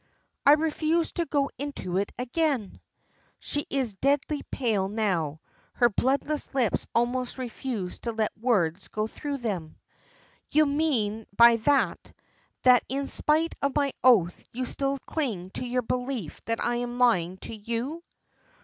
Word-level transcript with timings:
"I 0.47 0.53
refuse 0.53 1.11
to 1.11 1.27
go 1.27 1.51
into 1.59 1.97
it 1.97 2.11
again." 2.17 2.81
She 3.37 3.67
is 3.69 3.93
deadly 3.93 4.41
pale 4.49 4.89
now. 4.89 5.41
Her 5.73 5.89
bloodless 5.89 6.55
lips 6.55 6.87
almost 6.95 7.37
refuse 7.37 7.99
to 7.99 8.11
let 8.11 8.33
the 8.33 8.41
words 8.41 8.87
go 8.87 9.05
through 9.05 9.37
them. 9.37 9.75
"You 10.49 10.65
mean 10.65 11.27
by 11.37 11.57
that, 11.57 12.13
that 12.63 12.81
in 12.89 13.05
spite 13.05 13.53
of 13.61 13.75
my 13.75 13.93
oath 14.03 14.43
you 14.51 14.65
still 14.65 14.97
cling 15.05 15.51
to 15.51 15.67
your 15.67 15.83
belief 15.83 16.43
that 16.45 16.59
I 16.59 16.77
am 16.77 16.97
lying 16.97 17.37
to 17.45 17.53
you?" 17.55 18.01